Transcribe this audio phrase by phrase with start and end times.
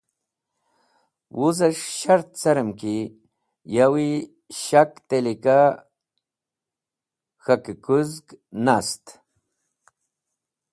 [1.37, 2.95] Wus̃h shart carẽm ki
[3.75, 4.09] yawi
[4.61, 5.59] shak tẽlika
[7.43, 8.25] k̃hakẽkũzg
[8.65, 9.05] nast